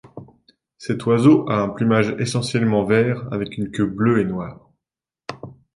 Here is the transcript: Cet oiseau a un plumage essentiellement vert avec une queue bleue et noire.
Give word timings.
Cet 0.79 1.05
oiseau 1.05 1.47
a 1.47 1.61
un 1.61 1.69
plumage 1.69 2.15
essentiellement 2.17 2.83
vert 2.83 3.27
avec 3.31 3.55
une 3.59 3.69
queue 3.69 3.85
bleue 3.85 4.19
et 4.19 4.25
noire. 4.25 4.71